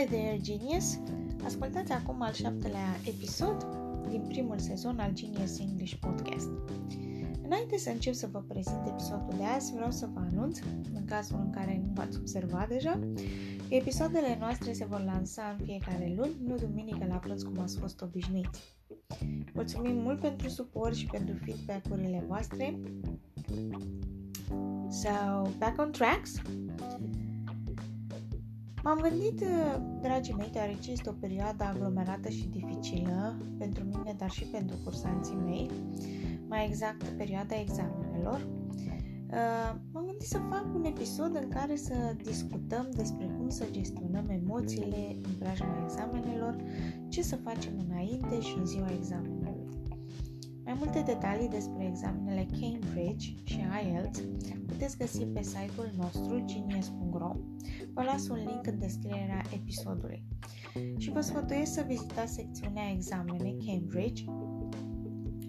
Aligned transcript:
Hi 0.00 0.06
there, 0.06 0.38
Genius! 0.40 0.98
Ascultați 1.44 1.92
acum 1.92 2.22
al 2.22 2.32
șaptelea 2.32 2.96
episod 3.04 3.66
din 4.08 4.20
primul 4.28 4.58
sezon 4.58 4.98
al 4.98 5.12
Genius 5.12 5.58
English 5.58 5.94
Podcast. 5.94 6.48
Înainte 7.44 7.78
să 7.78 7.90
încep 7.90 8.14
să 8.14 8.28
vă 8.32 8.38
prezint 8.48 8.86
episodul 8.86 9.34
de 9.36 9.44
azi, 9.44 9.72
vreau 9.72 9.90
să 9.90 10.08
vă 10.12 10.20
anunț, 10.30 10.58
în 10.94 11.04
cazul 11.04 11.40
în 11.44 11.50
care 11.50 11.82
nu 11.84 11.92
v-ați 11.94 12.18
observat 12.18 12.68
deja, 12.68 12.98
că 13.68 13.74
episoadele 13.74 14.36
noastre 14.38 14.72
se 14.72 14.84
vor 14.84 15.02
lansa 15.04 15.56
în 15.58 15.64
fiecare 15.64 16.14
luni, 16.16 16.36
nu 16.46 16.56
duminică 16.56 17.06
la 17.08 17.16
prânz 17.16 17.42
cum 17.42 17.58
ați 17.58 17.78
fost 17.78 18.00
obișnuiți. 18.00 18.76
Mulțumim 19.54 19.96
mult 19.96 20.20
pentru 20.20 20.48
suport 20.48 20.94
și 20.94 21.06
pentru 21.06 21.34
feedback-urile 21.44 22.24
voastre. 22.26 22.78
So, 24.90 25.42
back 25.58 25.80
on 25.80 25.90
tracks. 25.90 26.42
M-am 28.84 28.98
gândit, 29.00 29.44
dragii 30.00 30.34
mei, 30.34 30.50
deoarece 30.52 30.90
este 30.90 31.08
o 31.08 31.12
perioadă 31.12 31.64
aglomerată 31.64 32.28
și 32.28 32.48
dificilă 32.48 33.36
pentru 33.58 33.84
mine, 33.84 34.14
dar 34.18 34.30
și 34.30 34.44
pentru 34.44 34.76
cursanții 34.84 35.34
mei, 35.34 35.70
mai 36.48 36.66
exact 36.66 37.02
perioada 37.02 37.60
examenelor, 37.60 38.48
m-am 39.92 40.04
gândit 40.04 40.28
să 40.28 40.38
fac 40.50 40.66
un 40.74 40.84
episod 40.84 41.34
în 41.42 41.48
care 41.48 41.76
să 41.76 41.94
discutăm 42.22 42.88
despre 42.94 43.34
cum 43.36 43.48
să 43.48 43.64
gestionăm 43.70 44.28
emoțiile 44.28 45.16
în 45.22 45.32
preajma 45.38 45.80
examenelor, 45.84 46.56
ce 47.08 47.22
să 47.22 47.36
facem 47.36 47.72
înainte 47.88 48.40
și 48.40 48.54
în 48.58 48.66
ziua 48.66 48.88
examenelor. 48.98 49.29
Mai 50.70 50.78
multe 50.78 51.02
detalii 51.12 51.48
despre 51.48 51.86
examenele 51.86 52.46
Cambridge 52.60 53.34
și 53.44 53.60
IELTS 53.84 54.20
puteți 54.66 54.98
găsi 54.98 55.24
pe 55.24 55.42
site-ul 55.42 55.90
nostru 55.96 56.42
genius.ro. 56.44 57.32
Vă 57.94 58.02
las 58.02 58.28
un 58.28 58.36
link 58.36 58.66
în 58.66 58.78
descrierea 58.78 59.42
episodului. 59.54 60.24
Și 60.96 61.10
vă 61.10 61.20
sfătuiesc 61.20 61.72
să 61.72 61.84
vizitați 61.86 62.32
secțiunea 62.32 62.90
examene 62.90 63.56
Cambridge, 63.66 64.24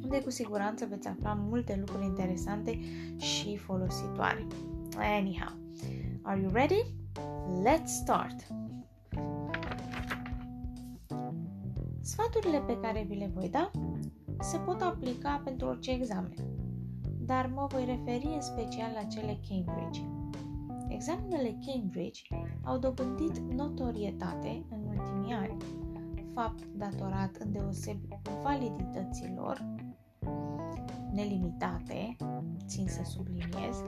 unde 0.04 0.22
cu 0.24 0.30
siguranță 0.30 0.86
veți 0.86 1.08
afla 1.08 1.34
multe 1.34 1.76
lucruri 1.80 2.06
interesante 2.06 2.80
și 3.18 3.58
folositoare. 3.58 4.48
Anyhow, 4.98 5.58
are 6.22 6.40
you 6.40 6.52
ready? 6.52 6.86
Let's 7.64 7.86
start! 7.86 8.48
Sfaturile 12.02 12.62
pe 12.68 12.78
care 12.82 13.06
vi 13.08 13.16
le 13.16 13.32
voi 13.34 13.50
da 13.50 13.72
se 14.42 14.58
pot 14.58 14.82
aplica 14.82 15.42
pentru 15.44 15.68
orice 15.68 15.92
examen, 15.92 16.36
dar 17.20 17.52
mă 17.56 17.68
voi 17.70 17.86
referi 17.86 18.26
în 18.36 18.42
special 18.42 18.92
la 18.94 19.04
cele 19.04 19.40
Cambridge. 19.50 20.02
Examenele 20.88 21.58
Cambridge 21.66 22.22
au 22.64 22.78
dobândit 22.78 23.38
notorietate 23.38 24.66
în 24.70 24.98
ultimii 24.98 25.34
ani, 25.34 25.58
fapt 26.34 26.66
datorat 26.66 27.36
îndeosebi 27.36 28.08
validităților 28.44 29.76
nelimitate, 31.14 32.16
țin 32.66 32.88
să 32.88 33.02
subliniez, 33.04 33.84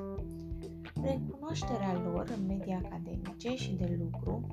recunoașterea 1.04 1.94
lor 1.94 2.34
în 2.38 2.46
medii 2.46 2.82
academice 2.86 3.56
și 3.56 3.72
de 3.72 4.00
lucru 4.00 4.48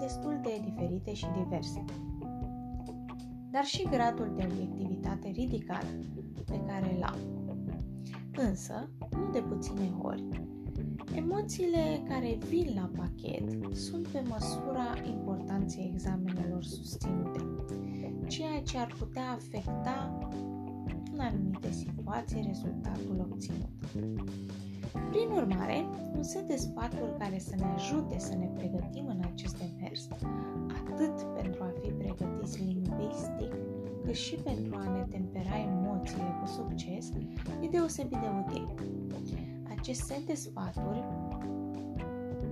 destul 0.00 0.40
de 0.42 0.60
diferite 0.64 1.14
și 1.14 1.26
diverse 1.42 1.84
dar 3.56 3.64
și 3.64 3.88
gradul 3.90 4.32
de 4.36 4.48
obiectivitate 4.52 5.28
ridicat 5.28 5.86
pe 6.44 6.60
care 6.66 6.94
îl 6.96 7.02
au. 7.02 7.18
Însă, 8.48 8.90
nu 9.10 9.30
de 9.32 9.40
puține 9.40 9.92
ori, 10.02 10.24
emoțiile 11.14 12.02
care 12.08 12.38
vin 12.48 12.72
la 12.74 12.90
pachet 12.96 13.74
sunt 13.76 14.06
pe 14.06 14.22
măsura 14.28 14.94
importanței 15.06 15.90
examenelor 15.94 16.62
susținute, 16.62 17.40
ceea 18.26 18.62
ce 18.62 18.78
ar 18.78 18.94
putea 18.98 19.30
afecta 19.30 20.18
în 21.12 21.18
anumite 21.18 21.70
situații 21.70 22.44
rezultatul 22.46 23.28
obținut. 23.30 23.68
Prin 25.10 25.28
urmare, 25.34 25.86
un 26.16 26.22
set 26.22 26.46
de 26.46 26.56
sfaturi 26.56 27.18
care 27.18 27.38
să 27.38 27.54
ne 27.58 27.64
ajute 27.74 28.18
să 28.18 28.34
ne 28.34 28.46
pregătim 28.54 29.06
în 29.06 29.20
acest 29.32 29.58
demers, 29.58 30.05
și 34.16 34.34
pentru 34.34 34.74
a 34.78 34.90
ne 34.96 35.04
tempera 35.10 35.58
emoțiile 35.58 36.36
cu 36.40 36.46
succes, 36.46 37.12
e 37.60 37.68
deosebit 37.70 38.18
de 38.18 38.30
util. 38.40 38.68
Acest 39.78 40.00
set 40.00 40.20
de 40.26 40.34
sfaturi 40.34 41.04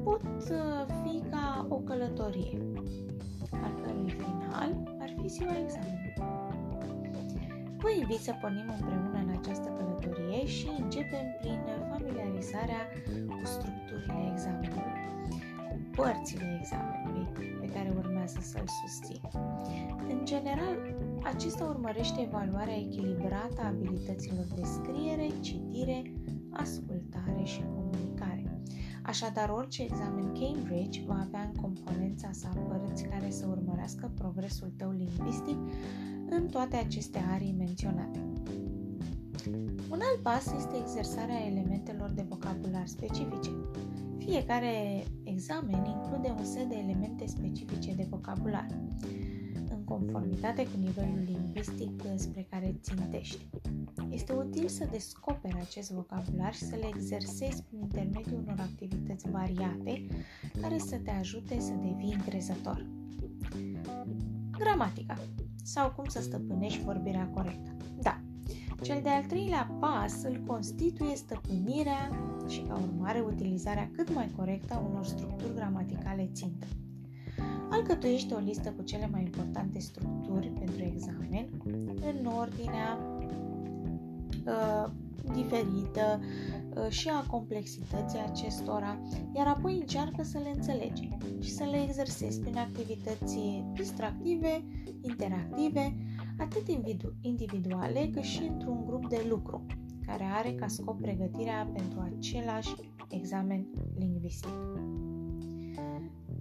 pot 0.04 0.22
uh, 0.22 0.86
fi 1.02 1.22
ca 1.30 1.66
o 1.68 1.76
călătorie, 1.76 2.58
al 3.50 3.72
cărui 3.82 4.10
final 4.10 4.96
ar 5.00 5.14
fi 5.20 5.28
ziua 5.28 5.58
examenului. 5.64 6.14
Vă 7.76 7.90
invit 7.90 8.18
să 8.18 8.32
pornim 8.40 8.68
împreună 8.78 9.18
în 9.26 9.36
această 9.38 9.68
călătorie 9.68 10.46
și 10.46 10.68
începem 10.78 11.26
prin 11.40 11.60
familiarizarea 11.90 12.82
cu 13.28 13.44
structurile 13.44 14.30
examenului, 14.32 14.82
cu 15.68 15.80
părțile 15.96 16.58
examenului 16.60 17.26
pe 17.60 17.66
care 17.74 17.92
urmează 17.96 18.38
să-l 18.40 18.68
susțin. 18.80 19.20
În 20.08 20.24
general, 20.24 20.76
acesta 21.24 21.64
urmărește 21.64 22.20
evaluarea 22.20 22.76
echilibrată 22.76 23.60
a 23.62 23.66
abilităților 23.66 24.44
de 24.54 24.62
scriere, 24.64 25.28
citire, 25.40 26.12
ascultare 26.50 27.42
și 27.44 27.62
comunicare. 27.74 28.62
Așadar, 29.02 29.48
orice 29.48 29.82
examen 29.82 30.32
Cambridge 30.32 31.02
va 31.06 31.20
avea 31.26 31.50
în 31.54 31.60
componența 31.62 32.28
sa 32.32 32.48
părți 32.68 33.04
care 33.04 33.30
să 33.30 33.46
urmărească 33.50 34.12
progresul 34.14 34.72
tău 34.76 34.90
lingvistic 34.90 35.56
în 36.30 36.48
toate 36.48 36.76
aceste 36.76 37.18
arii 37.32 37.54
menționate. 37.58 38.18
Un 39.90 40.00
alt 40.02 40.22
pas 40.22 40.46
este 40.56 40.76
exersarea 40.80 41.46
elementelor 41.46 42.10
de 42.10 42.24
vocabular 42.28 42.86
specifice. 42.86 43.50
Fiecare 44.18 45.04
examen 45.22 45.84
include 45.84 46.34
un 46.38 46.44
set 46.44 46.68
de 46.68 46.76
elemente 46.76 47.26
specifice 47.26 47.94
de 47.94 48.06
vocabular, 48.10 48.66
în 48.70 49.23
conformitate 49.84 50.62
cu 50.62 50.78
nivelul 50.78 51.22
lingvistic 51.26 52.02
spre 52.16 52.46
care 52.50 52.76
țintești. 52.80 53.48
Este 54.10 54.32
util 54.32 54.68
să 54.68 54.88
descoperi 54.90 55.60
acest 55.60 55.90
vocabular 55.90 56.54
și 56.54 56.62
să 56.62 56.76
le 56.76 56.86
exersezi 56.94 57.62
prin 57.62 57.80
intermediul 57.80 58.42
unor 58.46 58.60
activități 58.60 59.30
variate 59.30 60.06
care 60.60 60.78
să 60.78 60.96
te 60.96 61.10
ajute 61.10 61.60
să 61.60 61.72
devii 61.72 62.14
încrezător. 62.14 62.86
Gramatica 64.58 65.18
sau 65.62 65.90
cum 65.90 66.04
să 66.04 66.22
stăpânești 66.22 66.82
vorbirea 66.82 67.30
corectă. 67.34 67.76
Da, 68.02 68.20
cel 68.82 69.00
de-al 69.02 69.24
treilea 69.24 69.76
pas 69.80 70.22
îl 70.22 70.42
constituie 70.46 71.16
stăpânirea 71.16 72.10
și 72.48 72.60
ca 72.60 72.80
urmare 72.82 73.20
utilizarea 73.20 73.90
cât 73.92 74.14
mai 74.14 74.30
corectă 74.36 74.74
a 74.74 74.78
unor 74.78 75.04
structuri 75.04 75.54
gramaticale 75.54 76.30
țintă. 76.32 76.66
Alcătuiește 77.70 78.34
o 78.34 78.38
listă 78.38 78.72
cu 78.76 78.82
cele 78.82 79.08
mai 79.12 79.22
importante 79.22 79.78
structuri 79.78 80.48
pentru 80.48 80.82
examen 80.82 81.48
în 82.18 82.26
ordinea 82.26 82.98
uh, 84.46 84.90
diferită 85.32 86.20
uh, 86.76 86.88
și 86.88 87.08
a 87.08 87.26
complexității 87.26 88.18
acestora, 88.30 88.98
iar 89.36 89.46
apoi 89.46 89.78
încearcă 89.80 90.22
să 90.22 90.38
le 90.38 90.50
înțelegi 90.54 91.08
și 91.40 91.50
să 91.50 91.64
le 91.64 91.82
exersezi 91.82 92.40
prin 92.40 92.56
activități 92.56 93.38
distractive, 93.74 94.64
interactive, 95.00 95.96
atât 96.38 96.66
individuale 97.20 98.10
cât 98.12 98.22
și 98.22 98.42
într-un 98.42 98.84
grup 98.86 99.08
de 99.08 99.26
lucru, 99.28 99.66
care 100.06 100.24
are 100.24 100.52
ca 100.54 100.66
scop 100.66 101.00
pregătirea 101.00 101.70
pentru 101.72 102.10
același 102.16 102.74
examen 103.08 103.66
lingvistic. 103.98 104.50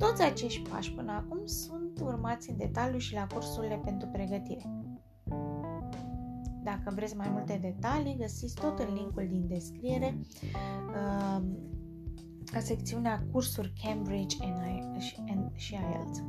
Toți 0.03 0.21
acești 0.21 0.69
pași 0.69 0.91
până 0.91 1.11
acum 1.11 1.45
sunt 1.45 1.99
urmați 2.01 2.49
în 2.49 2.57
detaliu 2.57 2.97
și 2.97 3.13
la 3.13 3.27
cursurile 3.27 3.81
pentru 3.83 4.07
pregătire. 4.07 4.83
Dacă 6.63 6.91
vreți 6.95 7.15
mai 7.15 7.29
multe 7.31 7.59
detalii, 7.61 8.17
găsiți 8.17 8.55
tot 8.55 8.79
în 8.79 8.93
linkul 8.93 9.27
din 9.29 9.47
descriere 9.47 10.17
uh, 10.87 11.43
la 12.53 12.59
secțiunea 12.59 13.25
cursuri 13.31 13.73
Cambridge 13.83 14.37
și 15.55 15.73
IELTS. 15.73 16.19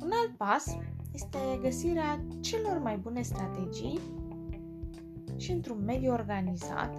Un 0.00 0.10
alt 0.12 0.36
pas 0.36 0.76
este 1.12 1.38
găsirea 1.60 2.24
celor 2.40 2.78
mai 2.78 2.96
bune 2.96 3.22
strategii 3.22 4.00
și 5.36 5.50
într-un 5.50 5.84
mediu 5.84 6.12
organizat 6.12 6.94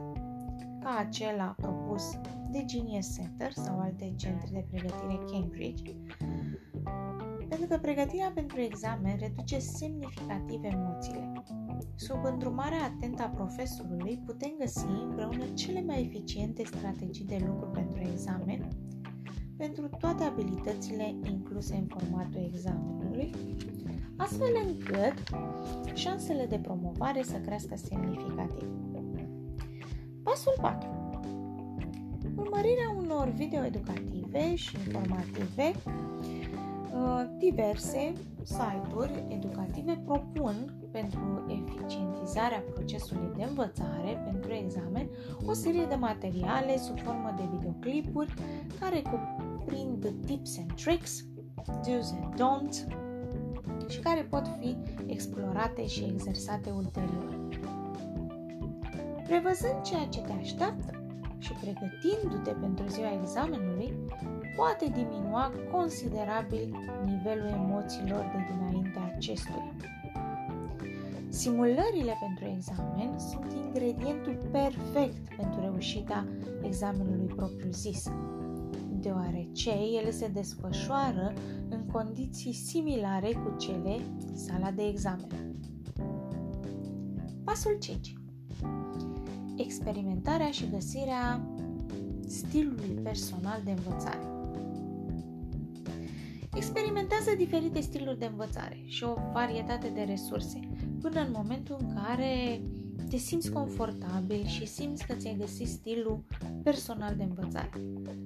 ca 0.79 0.95
acela 0.99 1.55
propus 1.57 2.19
de 2.51 2.63
Genius 2.65 3.15
Center 3.15 3.51
sau 3.51 3.79
alte 3.79 4.13
centre 4.15 4.49
de 4.51 4.65
pregătire 4.69 5.19
Cambridge, 5.31 5.95
pentru 7.47 7.67
că 7.67 7.77
pregătirea 7.77 8.31
pentru 8.35 8.61
examen 8.61 9.17
reduce 9.19 9.59
semnificativ 9.59 10.63
emoțiile. 10.63 11.31
Sub 11.95 12.23
îndrumarea 12.23 12.83
atentă 12.83 13.23
a 13.23 13.27
profesorului 13.27 14.21
putem 14.25 14.51
găsi 14.59 14.85
împreună 15.03 15.45
cele 15.53 15.81
mai 15.81 16.01
eficiente 16.01 16.63
strategii 16.63 17.25
de 17.25 17.43
lucru 17.47 17.69
pentru 17.69 17.99
examen, 17.99 18.67
pentru 19.57 19.89
toate 19.99 20.23
abilitățile 20.23 21.15
incluse 21.23 21.75
în 21.75 21.85
formatul 21.87 22.49
examenului, 22.53 23.31
astfel 24.17 24.51
încât 24.67 25.13
șansele 25.93 26.45
de 26.45 26.59
promovare 26.59 27.23
să 27.23 27.37
crească 27.37 27.75
semnificativ. 27.75 28.69
Pasul 30.23 30.53
4. 30.61 31.04
Urmărirea 32.45 32.95
unor 32.97 33.27
video 33.27 33.63
educative 33.63 34.55
și 34.55 34.75
informative 34.85 35.71
uh, 36.93 37.25
diverse 37.37 38.13
site-uri 38.43 39.23
educative 39.29 40.01
propun 40.05 40.55
pentru 40.91 41.45
eficientizarea 41.47 42.63
procesului 42.73 43.31
de 43.37 43.43
învățare 43.43 44.21
pentru 44.25 44.53
examen 44.53 45.09
o 45.45 45.53
serie 45.53 45.85
de 45.85 45.95
materiale 45.95 46.77
sub 46.77 46.99
formă 46.99 47.33
de 47.37 47.43
videoclipuri 47.57 48.33
care 48.79 49.01
cuprind 49.01 50.13
tips 50.25 50.57
and 50.57 50.73
tricks, 50.73 51.25
do's 51.65 52.09
and 52.21 52.33
don'ts 52.33 52.87
și 53.87 53.99
care 53.99 54.21
pot 54.21 54.47
fi 54.59 54.77
explorate 55.05 55.87
și 55.87 56.03
exersate 56.13 56.69
ulterior. 56.69 57.35
Prevăzând 59.23 59.81
ceea 59.81 60.05
ce 60.05 60.21
te 60.21 60.31
așteaptă 60.31 61.04
și 61.45 61.51
pregătindu-te 61.51 62.51
pentru 62.51 62.87
ziua 62.87 63.19
examenului, 63.21 63.93
poate 64.55 64.85
diminua 64.95 65.51
considerabil 65.71 66.75
nivelul 67.05 67.47
emoțiilor 67.47 68.23
de 68.33 68.53
dinaintea 68.53 69.13
acestuia. 69.15 69.73
Simulările 71.29 72.13
pentru 72.19 72.45
examen 72.55 73.19
sunt 73.19 73.51
ingredientul 73.65 74.37
perfect 74.51 75.35
pentru 75.37 75.59
reușita 75.61 76.27
examenului 76.61 77.33
propriu-zis, 77.35 78.11
deoarece 78.89 79.71
ele 79.99 80.11
se 80.11 80.27
desfășoară 80.27 81.33
în 81.69 81.85
condiții 81.91 82.53
similare 82.53 83.31
cu 83.31 83.55
cele 83.57 83.99
sala 84.33 84.71
de 84.71 84.83
examen. 84.83 85.55
Pasul 87.43 87.77
5. 87.79 88.13
Experimentarea 89.55 90.51
și 90.51 90.69
găsirea 90.69 91.47
stilului 92.27 92.99
personal 93.03 93.61
de 93.63 93.71
învățare. 93.71 94.35
Experimentează 96.55 97.29
diferite 97.37 97.79
stiluri 97.79 98.19
de 98.19 98.25
învățare 98.25 98.83
și 98.85 99.03
o 99.03 99.13
varietate 99.33 99.91
de 99.93 100.01
resurse, 100.01 100.59
până 101.01 101.19
în 101.19 101.31
momentul 101.31 101.77
în 101.79 101.93
care 101.93 102.61
te 103.09 103.17
simți 103.17 103.51
confortabil 103.51 104.45
și 104.45 104.65
simți 104.65 105.05
că 105.05 105.13
ți-ai 105.13 105.35
găsit 105.39 105.67
stilul 105.67 106.23
personal 106.63 107.15
de 107.15 107.23
învățare. 107.23 107.69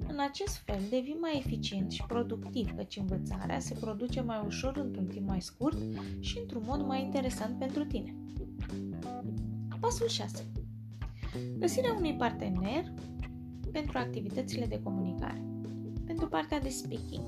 În 0.08 0.18
acest 0.30 0.56
fel 0.66 0.80
devii 0.90 1.18
mai 1.22 1.44
eficient 1.46 1.92
și 1.92 2.04
productiv, 2.08 2.76
căci 2.76 2.98
învățarea 2.98 3.60
se 3.60 3.74
produce 3.80 4.22
mai 4.22 4.44
ușor 4.46 4.78
într-un 4.78 5.06
timp 5.06 5.28
mai 5.28 5.42
scurt 5.42 5.78
și 6.20 6.38
într-un 6.42 6.64
mod 6.66 6.86
mai 6.86 7.04
interesant 7.04 7.60
pentru 7.60 7.86
tine. 7.86 8.16
Pasul 9.80 10.08
6. 10.08 10.46
Găsirea 11.58 11.94
unui 11.98 12.16
partener 12.16 12.94
pentru 13.72 13.98
activitățile 13.98 14.66
de 14.66 14.82
comunicare. 14.84 15.44
Pentru 16.06 16.28
partea 16.28 16.60
de 16.60 16.70
speaking. 16.70 17.24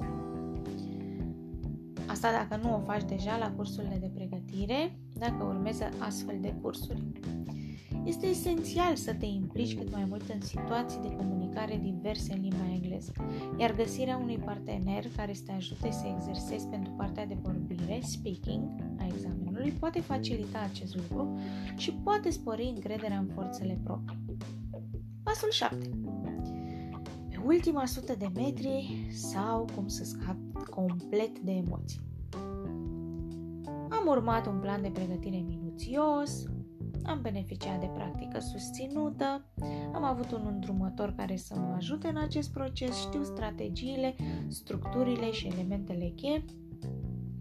Asta 2.07 2.31
dacă 2.31 2.62
nu 2.63 2.75
o 2.75 2.80
faci 2.80 3.03
deja 3.03 3.38
la 3.38 3.51
cursurile 3.51 3.98
de 4.00 4.12
pregătire, 4.13 5.00
dacă 5.13 5.44
urmezi 5.44 5.83
astfel 6.00 6.38
de 6.42 6.53
cursuri. 6.62 7.03
Este 8.03 8.25
esențial 8.25 8.95
să 8.95 9.13
te 9.13 9.25
implici 9.25 9.77
cât 9.77 9.92
mai 9.92 10.06
mult 10.09 10.30
în 10.30 10.42
situații 10.42 11.00
de 11.01 11.15
comunicare 11.15 11.80
diverse 11.83 12.33
în 12.33 12.42
limba 12.42 12.74
engleză, 12.74 13.12
iar 13.57 13.75
găsirea 13.75 14.18
unui 14.18 14.38
partener 14.38 15.06
care 15.15 15.33
să 15.33 15.42
te 15.45 15.51
ajute 15.51 15.92
să 15.92 16.03
exersezi 16.15 16.68
pentru 16.68 16.94
partea 16.98 17.25
de 17.25 17.38
vorbire, 17.42 18.00
speaking, 18.03 18.69
a 19.00 19.06
examenului, 19.06 19.71
poate 19.71 20.01
facilita 20.01 20.59
acest 20.59 20.95
lucru 20.95 21.39
și 21.77 21.92
poate 21.92 22.30
spori 22.30 22.71
încrederea 22.75 23.18
în 23.18 23.27
forțele 23.33 23.80
proprii. 23.83 24.19
Pasul 25.24 25.50
7. 25.51 25.89
Pe 27.30 27.39
ultima 27.45 27.86
sută 27.86 28.15
de 28.18 28.31
metri 28.36 29.07
sau 29.12 29.65
cum 29.75 29.88
să 29.88 30.03
scapi 30.03 30.69
complet 30.69 31.39
de 31.39 31.51
emoții. 31.51 32.01
Am 33.89 34.07
urmat 34.07 34.48
un 34.48 34.59
plan 34.59 34.81
de 34.81 34.89
pregătire 34.89 35.44
minuțios, 35.48 36.44
am 37.06 37.21
beneficiat 37.21 37.80
de 37.80 37.86
practică 37.86 38.39
susținută, 38.39 39.45
am 39.94 40.03
avut 40.03 40.31
un 40.31 40.42
îndrumător 40.45 41.13
care 41.15 41.36
să 41.36 41.56
mă 41.59 41.74
ajute 41.75 42.07
în 42.07 42.18
acest 42.18 42.51
proces, 42.51 43.00
știu 43.00 43.24
strategiile, 43.24 44.15
structurile 44.48 45.31
și 45.31 45.48
elementele 45.48 46.07
cheie 46.15 46.45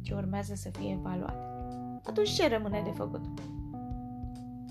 ce 0.02 0.14
urmează 0.14 0.54
să 0.54 0.70
fie 0.78 0.90
evaluate. 0.90 1.44
Atunci 2.04 2.30
ce 2.30 2.48
rămâne 2.48 2.82
de 2.84 2.90
făcut? 2.90 3.24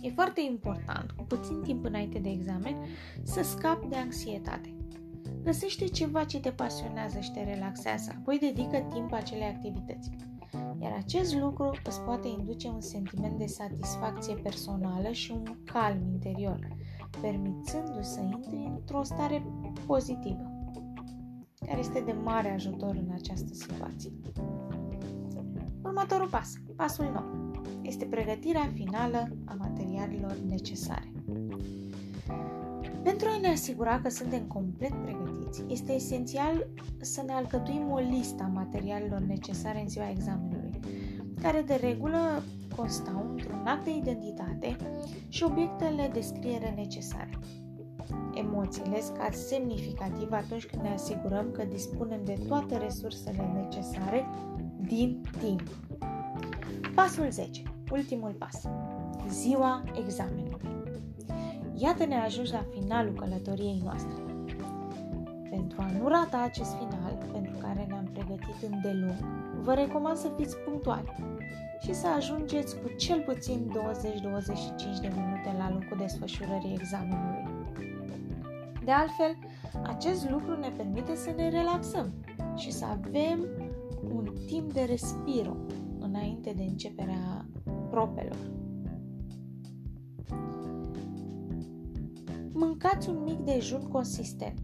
E 0.01 0.09
foarte 0.09 0.41
important, 0.41 1.11
cu 1.11 1.23
puțin 1.23 1.61
timp 1.61 1.85
înainte 1.85 2.19
de 2.19 2.29
examen, 2.29 2.75
să 3.23 3.43
scapi 3.43 3.87
de 3.87 3.95
anxietate. 3.95 4.73
Găsește 5.43 5.85
ceva 5.85 6.23
ce 6.23 6.39
te 6.39 6.49
pasionează 6.49 7.19
și 7.19 7.31
te 7.31 7.43
relaxează, 7.43 8.15
apoi 8.17 8.37
dedică 8.39 8.87
timp 8.93 9.13
acelei 9.13 9.47
activități. 9.47 10.09
Iar 10.81 10.91
acest 10.97 11.35
lucru 11.35 11.71
îți 11.83 12.01
poate 12.01 12.27
induce 12.27 12.67
un 12.67 12.81
sentiment 12.81 13.37
de 13.37 13.45
satisfacție 13.45 14.35
personală 14.35 15.11
și 15.11 15.31
un 15.31 15.43
calm 15.65 16.01
interior, 16.11 16.67
permițându-ți 17.21 18.13
să 18.13 18.19
intri 18.19 18.71
într-o 18.75 19.03
stare 19.03 19.45
pozitivă, 19.85 20.51
care 21.65 21.79
este 21.79 22.03
de 22.05 22.11
mare 22.11 22.53
ajutor 22.53 22.95
în 22.95 23.09
această 23.13 23.53
situație. 23.53 24.11
Următorul 25.83 26.27
pas, 26.27 26.53
pasul 26.75 27.09
9, 27.13 27.51
este 27.81 28.05
pregătirea 28.05 28.71
finală 28.73 29.27
a 29.45 29.55
materialelor 29.57 30.37
necesare. 30.47 31.11
Pentru 33.03 33.27
a 33.27 33.39
ne 33.41 33.47
asigura 33.47 34.01
că 34.01 34.09
suntem 34.09 34.43
complet 34.47 34.93
pregătiți, 35.03 35.63
este 35.67 35.91
esențial 35.91 36.67
să 37.01 37.23
ne 37.25 37.33
alcătuim 37.33 37.91
o 37.91 37.97
listă 37.97 38.43
a 38.43 38.47
materialelor 38.47 39.19
necesare 39.19 39.81
în 39.81 39.89
ziua 39.89 40.09
examenului, 40.09 40.58
care 41.41 41.61
de 41.61 41.75
regulă 41.75 42.43
constau 42.75 43.25
într-un 43.29 43.65
act 43.65 43.83
de 43.83 43.95
identitate 43.95 44.75
și 45.27 45.43
obiectele 45.43 46.09
de 46.13 46.21
scriere 46.21 46.73
necesare. 46.75 47.39
Emoțiile 48.33 48.99
scad 48.99 49.33
semnificativ 49.33 50.31
atunci 50.31 50.65
când 50.65 50.81
ne 50.81 50.93
asigurăm 50.93 51.51
că 51.51 51.63
dispunem 51.63 52.19
de 52.23 52.39
toate 52.47 52.77
resursele 52.77 53.51
necesare 53.53 54.25
din 54.81 55.21
timp. 55.39 55.61
Pasul 56.95 57.29
10. 57.29 57.61
Ultimul 57.91 58.31
pas. 58.31 58.61
Ziua 59.29 59.83
examenului. 60.05 60.77
Iată-ne 61.75 62.15
ajungi 62.15 62.51
la 62.51 62.65
finalul 62.73 63.13
călătoriei 63.13 63.81
noastre. 63.83 64.28
Pentru 65.69 65.97
a 65.97 66.01
nu 66.01 66.07
rata 66.07 66.41
acest 66.41 66.73
final, 66.73 67.27
pentru 67.31 67.57
care 67.61 67.85
ne-am 67.87 68.09
pregătit 68.13 68.71
îndelung, 68.71 69.15
vă 69.61 69.73
recomand 69.73 70.17
să 70.17 70.31
fiți 70.37 70.57
punctuali 70.57 71.13
și 71.81 71.93
să 71.93 72.07
ajungeți 72.07 72.79
cu 72.81 72.87
cel 72.97 73.21
puțin 73.21 73.71
20-25 73.71 75.01
de 75.01 75.11
minute 75.15 75.55
la 75.57 75.71
locul 75.71 75.97
desfășurării 75.97 76.73
examenului. 76.73 77.47
De 78.83 78.91
altfel, 78.91 79.37
acest 79.83 80.29
lucru 80.29 80.59
ne 80.59 80.69
permite 80.77 81.15
să 81.15 81.33
ne 81.35 81.49
relaxăm 81.49 82.13
și 82.55 82.71
să 82.71 82.85
avem 82.85 83.45
un 84.13 84.33
timp 84.45 84.73
de 84.73 84.81
respiro 84.81 85.55
înainte 85.99 86.53
de 86.55 86.63
începerea 86.63 87.45
propelor. 87.89 88.37
Mâncați 92.53 93.09
un 93.09 93.23
mic 93.23 93.39
dejun 93.39 93.87
consistent 93.87 94.59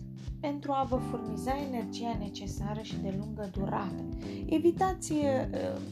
pentru 0.49 0.71
a 0.71 0.83
vă 0.89 0.95
furniza 0.95 1.57
energia 1.57 2.17
necesară 2.19 2.81
și 2.81 2.97
de 2.97 3.15
lungă 3.17 3.49
durată. 3.51 4.03
Evitați 4.45 5.11
uh, 5.11 5.21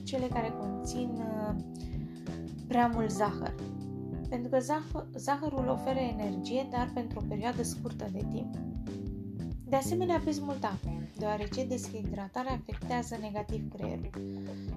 cele 0.04 0.28
care 0.28 0.54
conțin 0.60 1.10
uh, 1.10 1.56
prea 2.68 2.88
mult 2.88 3.12
zahăr, 3.12 3.54
pentru 4.30 4.50
că 4.50 4.58
zah- 4.58 5.06
zahărul 5.16 5.68
oferă 5.68 6.00
energie, 6.00 6.68
dar 6.72 6.92
pentru 6.94 7.20
o 7.20 7.26
perioadă 7.28 7.64
scurtă 7.64 8.10
de 8.12 8.26
timp. 8.32 8.56
De 9.66 9.76
asemenea, 9.76 10.22
beți 10.24 10.42
mult 10.42 10.64
apă, 10.64 11.02
deoarece 11.18 11.66
deshidratarea 11.66 12.52
afectează 12.52 13.18
negativ 13.22 13.72
creierul 13.76 14.10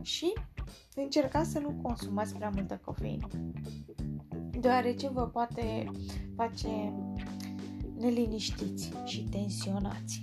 și 0.03 0.33
încercați 0.95 1.51
să 1.51 1.59
nu 1.59 1.75
consumați 1.83 2.35
prea 2.35 2.53
multă 2.55 2.81
cofeină, 2.85 3.27
deoarece 4.61 5.09
vă 5.09 5.23
poate 5.23 5.91
face 6.37 6.93
neliniștiți 7.99 8.93
și 9.05 9.23
tensionați. 9.31 10.21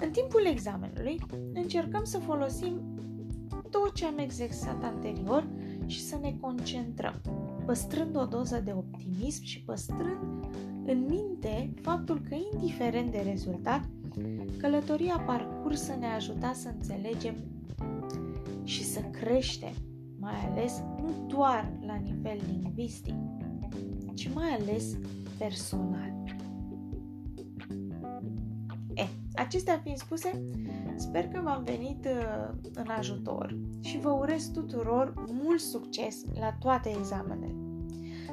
În 0.00 0.10
timpul 0.10 0.46
examenului, 0.46 1.20
încercăm 1.52 2.04
să 2.04 2.18
folosim 2.18 2.80
tot 3.70 3.94
ce 3.94 4.04
am 4.04 4.18
exersat 4.18 4.84
anterior 4.84 5.48
și 5.86 6.00
să 6.00 6.18
ne 6.20 6.36
concentrăm 6.40 7.20
păstrând 7.70 8.16
o 8.16 8.24
doză 8.24 8.60
de 8.64 8.72
optimism 8.72 9.44
și 9.44 9.62
păstrând 9.62 10.44
în 10.84 11.06
minte 11.08 11.74
faptul 11.82 12.20
că, 12.28 12.36
indiferent 12.52 13.10
de 13.10 13.18
rezultat, 13.18 13.88
călătoria 14.58 15.22
parcursă 15.26 15.94
ne 15.98 16.06
ajuta 16.06 16.52
să 16.52 16.68
înțelegem 16.68 17.34
și 18.64 18.84
să 18.84 19.00
creștem, 19.00 19.72
mai 20.18 20.50
ales 20.50 20.82
nu 20.98 21.26
doar 21.26 21.72
la 21.86 21.94
nivel 21.94 22.40
lingvistic, 22.50 23.14
ci 24.14 24.30
mai 24.34 24.50
ales 24.60 24.96
personal. 25.40 26.12
E, 28.94 29.06
acestea 29.34 29.80
fiind 29.82 29.98
spuse, 29.98 30.42
sper 30.96 31.28
că 31.28 31.40
v-am 31.44 31.62
venit 31.64 32.04
uh, 32.04 32.54
în 32.74 32.88
ajutor 32.98 33.58
și 33.80 33.98
vă 33.98 34.10
urez 34.10 34.50
tuturor 34.50 35.24
mult 35.42 35.60
succes 35.60 36.24
la 36.38 36.52
toate 36.52 36.90
examenele. 36.98 37.54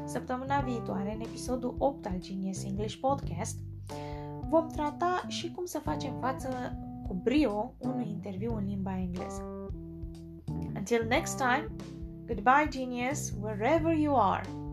Săptămâna 0.05 0.59
viitoare, 0.59 1.13
în 1.13 1.19
episodul 1.19 1.75
8 1.77 2.05
al 2.05 2.15
Genius 2.19 2.63
English 2.63 2.95
Podcast, 2.95 3.57
vom 4.49 4.67
trata 4.67 5.23
și 5.27 5.51
cum 5.51 5.65
să 5.65 5.79
facem 5.79 6.13
față 6.19 6.77
cu 7.07 7.13
brio 7.13 7.73
unui 7.77 8.09
interviu 8.09 8.55
în 8.55 8.65
limba 8.65 8.97
engleză. 8.97 9.71
Until 10.75 11.05
next 11.07 11.37
time, 11.37 11.71
goodbye 12.25 12.67
genius, 12.69 13.33
wherever 13.41 13.97
you 13.97 14.15
are. 14.15 14.66